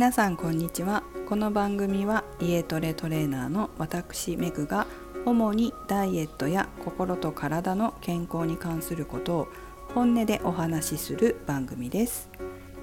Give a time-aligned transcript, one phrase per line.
[0.00, 1.02] 皆さんこんにちは。
[1.28, 4.86] この番組は家トレトレーナーの私メグが
[5.26, 9.48] 主にダイエットや心と体の健康に関することを
[9.94, 12.30] 本音でお話しする番組です。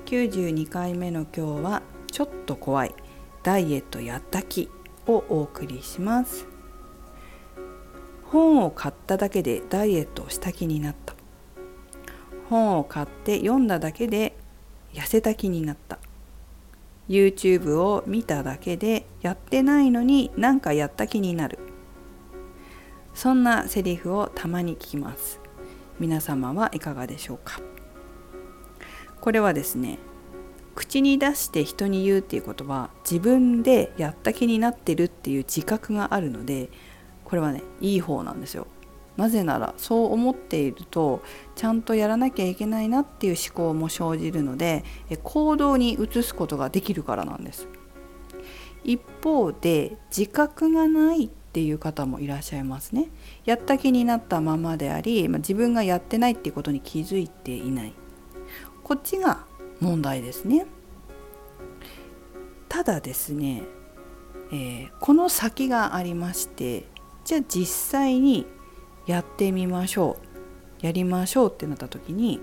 [0.05, 2.93] 92回目の今日はちょっと怖い。
[3.41, 4.69] ダイエットやった気
[5.07, 6.45] をお送りします。
[8.25, 11.15] 本を買っただけでダイエットをした気になった。
[12.47, 14.37] 本を買って読んだだけで
[14.93, 15.97] 痩せた気になった。
[17.09, 21.59] YouTube を見ただけでやってないのになんかやった気になる。
[23.13, 25.39] そんなセリフをたまに聞きます。
[25.99, 27.61] 皆様はいかがでしょうか？
[29.21, 29.97] これはですね
[30.75, 36.69] 口に出して人に言うっていうことは自分でやった気になってるっていう自覚があるので
[37.25, 38.67] これはねいい方なんですよ。
[39.17, 41.21] なぜならそう思っていると
[41.55, 44.85] ちゃんとやらなきゃいけないなっていう思考も生じるので
[45.23, 47.67] 行動に移すことができるからなんです。
[48.83, 53.09] 一方で自覚がないっていう方もいらっしゃいますね。
[53.43, 57.93] やった気になったままであり、まあ、自分がやってないっていうことに気づいていない。
[58.83, 59.45] こっちが
[59.81, 60.67] 問題ですね。
[62.69, 63.63] ただですね、
[64.51, 66.85] えー、この先がありまして
[67.25, 68.45] じゃあ実際に
[69.07, 70.17] やってみましょ
[70.81, 70.85] う。
[70.85, 72.39] やりましょうってなった時に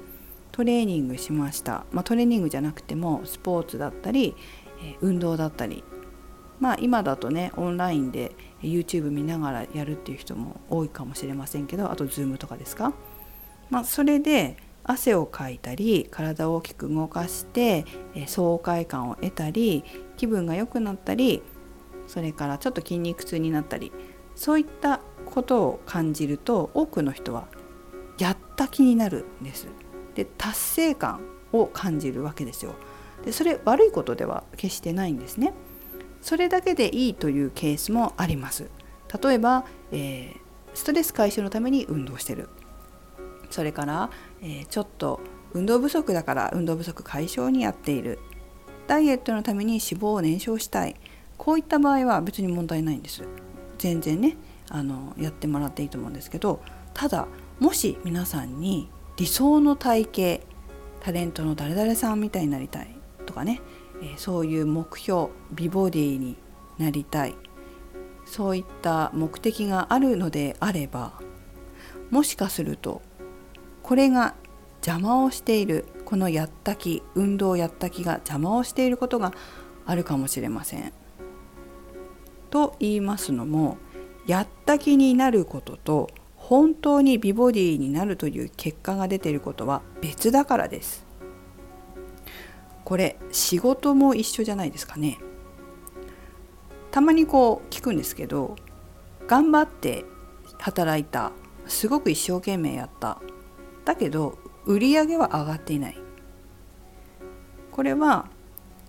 [0.50, 4.34] トレーニングしました、まあ、トレーニングじゃなくてもスポーツだったり、
[4.82, 5.84] え運動だったり。
[6.60, 12.94] まあ今だとねオンラインで YouTube 見ながらやるっていう人も多いかもしれませんけどあと Zoom とかですか、
[13.70, 17.84] まあ、それで汗をかいたり体を大きく動かして
[18.26, 19.82] 爽快感を得たり
[20.16, 21.42] 気分が良くなったり
[22.06, 23.92] それからちょっと筋肉痛になったり
[24.34, 27.48] そういったことを感じると多くの人は
[28.18, 29.66] やった気になるんです。
[30.14, 31.20] で達成感
[31.52, 32.74] を感じるわけですよ。
[33.24, 35.54] でそれ悪いことでは決してないんですね。
[36.20, 38.70] それだけでいいというケースもあります。
[39.22, 40.36] 例えば、えー、
[40.74, 42.48] ストレス解消のために運動してる。
[43.50, 44.10] それから、
[44.40, 45.20] えー、ちょっと
[45.52, 48.18] 運動不足だから運動不足解消にやっている。
[48.86, 50.96] ダイエットのために脂肪を燃焼したい。
[51.36, 53.22] こういった場合は別に問題ないんです。
[53.84, 54.38] 全然ね
[54.70, 56.62] あのやってもらっていいと思うんですけど
[56.94, 57.28] ただ
[57.60, 60.46] もし皆さんに理想の体型
[61.00, 62.88] タレントの誰々さんみたいになりたい
[63.26, 63.60] とかね、
[64.02, 66.38] え、そういう目標美ボディに
[66.78, 67.34] なりたい
[68.24, 71.20] そういった目的があるのであれば
[72.10, 73.02] もしかすると
[73.82, 74.34] これが
[74.76, 79.34] 邪魔をしているこのやった気運動やった気が邪魔をしていることが
[79.84, 81.03] あるかもしれません。
[82.54, 83.78] と言いますのも
[84.28, 91.04] やった気になることと本当に美ボディになるという結果が出ていることは別だからです。
[92.84, 95.18] これ仕事も一緒じゃないですかね。
[96.92, 98.54] たまにこう聞くんですけど
[99.26, 100.04] 頑張って
[100.58, 101.32] 働いた
[101.66, 103.20] すごく一生懸命やった。
[103.84, 105.98] だけど売り上げは上がっていない。
[107.72, 108.28] これは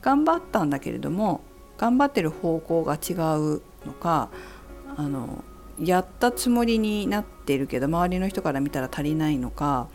[0.04, 1.42] 頑張ったんだけれども
[1.78, 4.30] 頑張ってる方向が違うのか
[4.96, 5.44] あの
[5.80, 9.88] やったつもりになってるけど周りの人から見たら足りないのか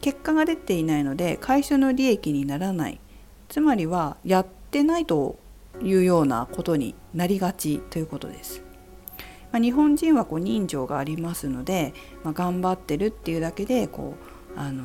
[0.00, 3.00] 結果が出ていないので会社の利益にならない
[3.48, 5.38] つまりはやってないと
[5.82, 8.62] いうようなことになりがちということです。
[9.52, 11.94] まあ、日本人はこう人情がありますので、
[12.24, 14.14] まあ、頑張ってるっていうだけでこ
[14.56, 14.84] うあの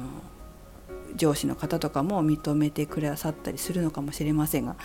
[1.15, 4.75] 上司の方とかも認めてくださったりするのかもしれませんが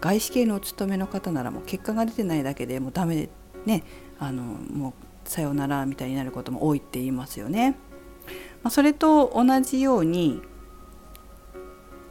[0.00, 3.28] 外資系のお勤めの方ならもう結果が出てないだけでもうダメで
[3.64, 3.84] ね
[4.18, 7.76] あのもうさよならみたいになることも多いって言いますよね。
[8.62, 10.42] まあ、それと同じように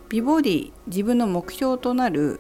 [0.10, 2.40] 美ボディ自分の目標となる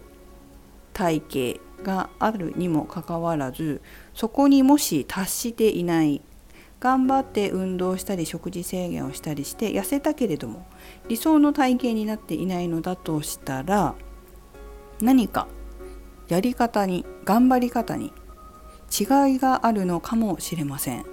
[0.93, 3.81] 体型があるにもかかわらず
[4.13, 6.21] そこにもし達していない
[6.85, 10.67] 頑張って運動したり食事制限をしたりして痩せたけれども
[11.07, 13.95] 理想の体型になっていないのだとしたら
[15.01, 15.47] 何か
[16.27, 18.13] やり方に頑張り方に
[18.91, 21.05] 違いがあるのかもしれません。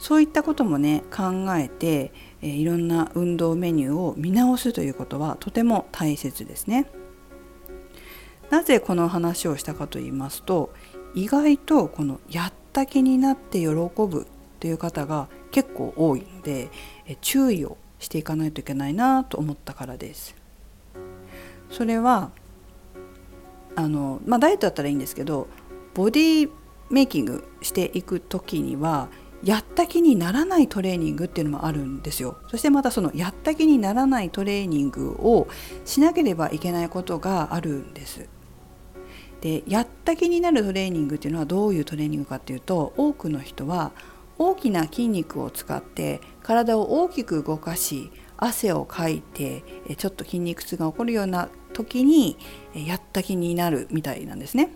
[0.00, 2.12] そういったこともね考えて、
[2.42, 6.90] えいろんな運動メニューを見直すということはとても大切ですね。
[8.50, 10.74] なぜこの話をしたかと言いますと
[11.14, 14.26] 意外とこのやった気になって喜ぶ
[14.64, 16.70] という方が結構多いので
[17.20, 20.34] 注意をしていかないといけないなと思ったからです。
[21.68, 22.30] それは
[23.76, 25.48] あのまあダイエットだったらいいんですけど
[25.92, 26.50] ボディ
[26.88, 29.08] メイキングしていく時には
[29.42, 32.38] やった気にならないトレーニングっていうのもあるんですよ。
[32.48, 35.46] そしてまたそのやった気にならないトレーニングを
[35.84, 38.26] しなければいけないことがあるんです。
[39.42, 43.92] でやった気になるトレーニングっていうのはどういうトレーニングかっていうと多くの人は
[44.38, 49.62] 大きな筋肉を使って体を大きく動かし汗をかいて
[49.96, 52.36] ちょっと筋肉痛が起こるような時に
[52.74, 54.70] やった気になるみたいなんですね。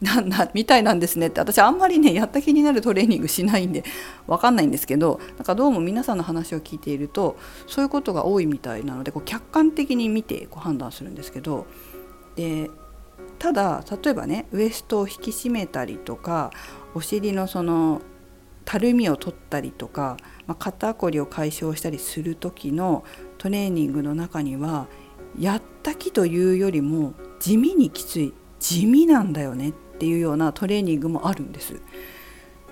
[0.00, 3.82] なんなみたいなんですねって私あんまりねやった気になるトレーニングしないんで
[4.26, 7.36] 分かんないんですけどなんかどうも皆さんの話を聞いていると
[7.66, 11.66] そういうことが多いみたいなのでこう客観的に見てこう判断するんですけど
[12.34, 12.70] で
[13.38, 16.50] ただ例えばねウエストを引き締めたりとか
[16.94, 18.02] お尻のその
[18.66, 23.04] たるみを取ったりとか、まあ、肩こりを解消したりする時の
[23.38, 24.88] トレーニングの中には
[25.38, 31.80] やった気というよりも地味にきつい地味なんだよねっていうようなトレーニングもあるんです。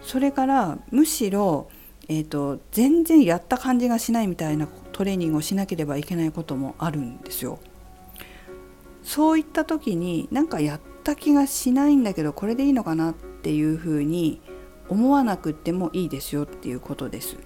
[0.03, 1.69] それからむしろ、
[2.09, 7.61] えーと、全然やった感じがしないみたいなトレーニングをしなければいけないこともあるんですよ。
[9.05, 14.41] そういった時になんかやった気がしないんだけどこれでいいのかなっていうふうに
[14.89, 17.37] 思わなくてもいいですよっていうことです。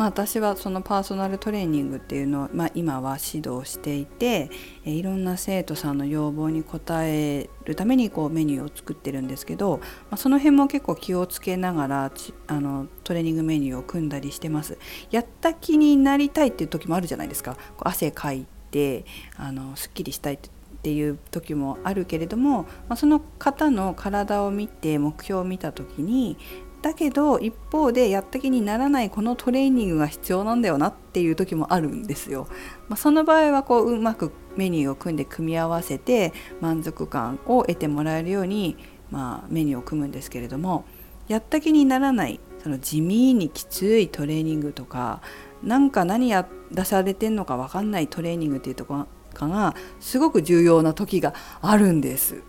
[0.00, 4.48] まあ、私はそのパーソナルトレーニングっていうのを、まあ、今は指導していて
[4.86, 9.76] いろんな生徒さんの要望に応えるためにこうメニューを作ってるんですけど、
[10.08, 12.12] まあ、その辺も結構気をつけながら
[12.46, 14.78] あのトレーニングメニューを組んだりしてます。
[15.10, 17.56] やった気になりたいっていう時もあるじゃないですか。
[17.76, 19.04] こう汗かいて
[19.36, 20.48] あのすっきりしたいって
[20.80, 26.38] っていう時もあるけれども、まあ、その方の体を見て目標を見た時に
[26.80, 32.48] だけど一方でやった気にならないこのトレーニングが必要なんだよなっていう時もあるんですよ。
[32.88, 36.32] まあ、その場合はこううまくメニューを組んで組み合わせて
[36.62, 38.78] 満足感を得てもらえるように、
[39.10, 40.86] まあ、メニューを組むんですけれども
[41.28, 45.20] やった気にならないその地味にきついトレーニングとか
[45.62, 52.42] なんか何や出されてんのか分かんないトレーニングっていうとこかがすごく重要な時があるんです。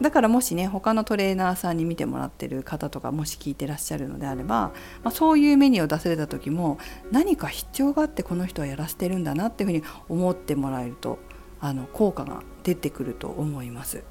[0.00, 4.72] だからもしね他のトレーナーさんに見てもらってる方とかもし聞いてらっしゃるのであれば、
[5.04, 6.78] まあ、そういうメニューを出された時も
[7.12, 11.18] 何か必要があってこの人はやらせてるんだなっていうふうに思ってもらえると
[11.60, 14.02] あの効果が出てくると思います。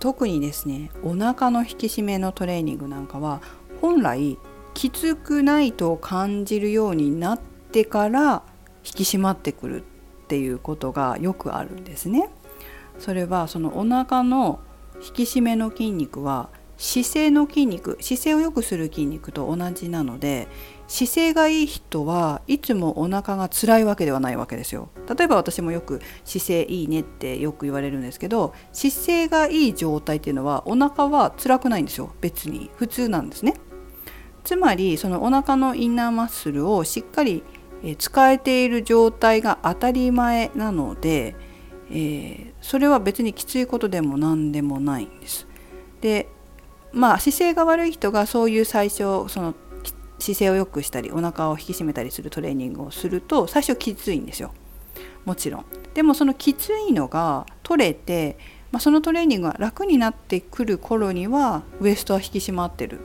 [0.00, 3.40] 特にですねお腹の引き締めのトレーニングなんかは
[3.80, 4.38] 本来
[4.74, 7.40] きつくないと感じるようになっ
[7.72, 8.44] てから
[8.84, 9.82] 引き締まってくる
[10.28, 12.28] っていうことがよくあるんですね。
[12.98, 14.60] それはそのお腹の
[14.96, 20.46] 引き締めの筋肉は姿勢の筋肉姿勢を良くする筋肉と同じなので
[20.86, 24.90] 姿勢がいい人はいつもお腹が辛いわけではないわけですよ。
[25.16, 32.12] 例えば私もよく姿勢いいねってよく言われるんですけど姿勢がいい状態っていうのはお腹は辛くないんですよ。
[32.20, 33.54] 別に普通なんですね。
[34.44, 37.42] つまりそのお腹のインナーマッスルをしっかり
[37.82, 41.36] え使えている状態が当たり前なので、
[41.90, 45.46] えー、それは別にきついことでも何でもないんです。
[46.00, 46.28] で
[46.92, 49.54] まあ姿勢が悪い人がそういう最初その
[50.18, 54.52] 姿勢を良くしたりお腹を引き締めたりするトレーニングをすると最初きついんですよ
[55.24, 55.64] もちろん。
[55.94, 58.38] でもそのきついのが取れて、
[58.72, 63.00] まあ、そのトレーニングが楽になってくる頃にはウエストは引き締まってる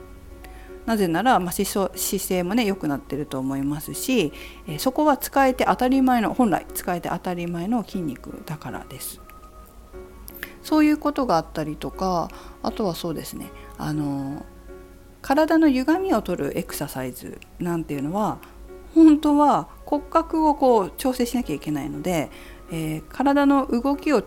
[0.86, 4.32] なぜなら、まあ、姿勢もね良くなってると思いますし、
[4.66, 9.20] えそこは使えて当たり前の本来使えて当たり前の筋肉だからです。
[10.64, 12.30] そういうことがあったりとか
[12.62, 14.44] あとはそうですねあの
[15.20, 18.38] 体の歪みを取るエクササイズなんていうのは
[18.94, 22.30] 本当は骨格をこう調整しなきゃいけないので、
[22.72, 24.24] えー、体の動きを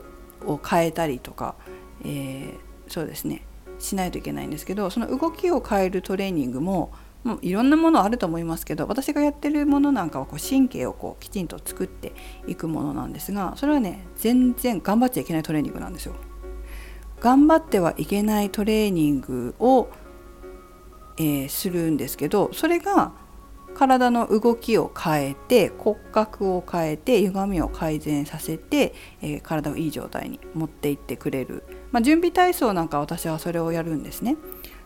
[0.64, 1.56] 変えたりとか、
[2.04, 3.47] えー、そうですね
[3.79, 6.91] しないといけないんですけどその動きを変えるトレーニングも
[7.24, 12.13] もういろんなものあると思いますけど私がやってるものなんかはこう神経をこうきちんと作って
[12.48, 16.15] いくものなんですがそれはね全然頑張っちゃいけないトレーニングなんですよ。
[17.19, 19.89] 頑張ってはいけないトレーニングを、
[21.17, 23.13] えー、するんですけどそれが
[23.77, 34.36] 体の動きを変えて骨格を変えて歪みを改善させて、えー、体をいい状態に持っていってくれる、まあ、準備体操なんか私はそれをやるんですね。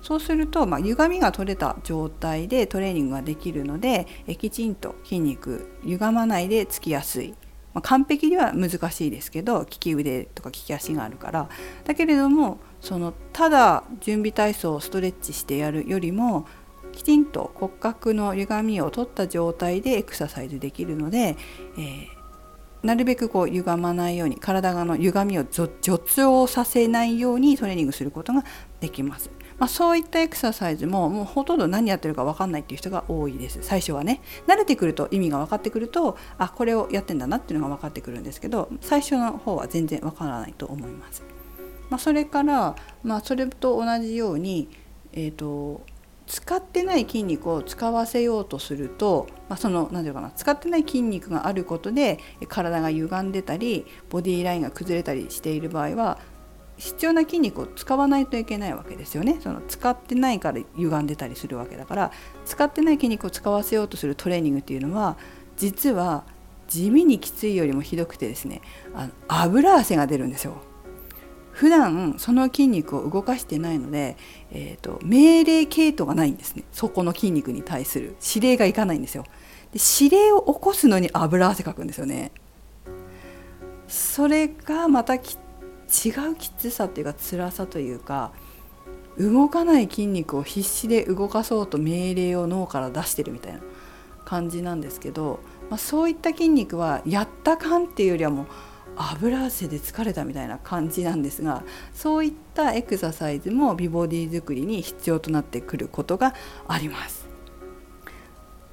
[0.01, 7.36] そうすると、まあ、歪みが取れた状態でトレーニングができるのでえきちんと筋肉歪まないでつきやすい、
[7.74, 11.50] まあ、完璧には難しいですけど利き腕とか利き足があるから。
[11.86, 16.48] だけれどもそのただ準備体操をストレッチしてやるよりも
[16.91, 21.38] きちんと骨格の歪みを取った状態でエクササイズできるので、
[21.77, 22.07] えー、
[22.83, 25.71] なるべくこう歪まないように体の歪みを助
[26.12, 28.43] 長させないようにトレーニングすることが
[28.79, 29.29] できます。
[29.60, 41.21] まあ、そういったエクササイズももうほとんど何やってるか分かんないっていう人が多いです最初はね慣れてくると意味が分かってくるとあこれをやってんだなっていうのが分かってくるんですけど最初の方は全然分からないと思います。
[41.91, 44.69] まあ、それから、まあ、それと同じように、
[45.12, 45.81] えーと、
[46.32, 56.20] 使ってない筋肉を使わせようとすると、まあ、その何て言うかな使ってない筋肉があることで体が歪んでたりボディーラインが崩れたりしている場合は
[56.78, 59.40] 必要な筋肉を使わないといけないわけですよね。
[59.42, 62.12] その使ってないから歪んでたりするわけだから
[62.46, 65.18] 使ってない筋肉を使わせようとするトレーニングっていうのは
[65.58, 66.24] 実は
[66.70, 68.62] 地味にきついよりもひどくてですね
[68.96, 70.62] あの油汗が出るんですよ。
[71.62, 74.18] 普段その筋肉を動かしてないので、
[74.50, 76.63] えーと、命令系統がないんですね。
[76.72, 78.15] そこの筋肉に対する。
[78.36, 79.25] 指令がいかないんですよ。
[79.72, 82.32] で指令を起こすのに油汗かくんですよね。
[83.88, 88.32] それがまたき違うきつさっていうか辛さというか
[89.20, 93.60] 動かない筋肉を必死で動かそうと命令を脳から出してるみたいな
[94.25, 95.39] 感じなんですけど、
[95.70, 98.48] まあ、そういった筋肉はやった感っていうよりはもう
[98.95, 106.33] 油汗で疲れたみたいな感じなんですがそういったエクササイズも美ボディ作りに必要となってくることが
[106.67, 107.29] あります。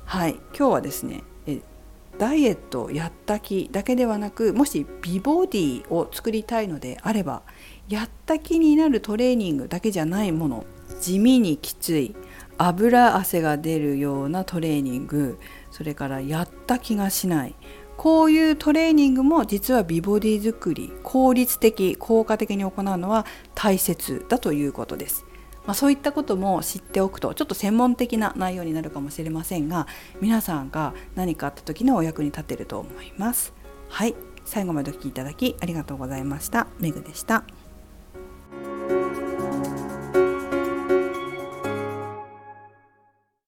[0.05, 1.23] はい今日はですね
[2.19, 7.43] ダイエットやった気だけではなくもし美ボディを作りたいのであれば
[7.89, 10.65] やった気になるトレーニングだけじゃないもの
[11.01, 12.17] 地味にきつい
[12.59, 15.39] 油汗が出るようなトレーニング
[15.71, 17.55] それからやった気がしない
[17.99, 23.27] こういうトレーニングも実は美ボディ作り効率的効果的に行うのは
[23.57, 25.27] 大切だということです。
[25.67, 29.87] まあ、そういったことも知っておくとちょっと専門的な内容になるかもしれませんが
[30.23, 33.53] 皆さんが何かあった時のお役に立てると思います。
[33.89, 34.15] はい
[34.45, 36.69] 最後までお聴きいただきありがとうございました。
[36.79, 37.45] メグでした。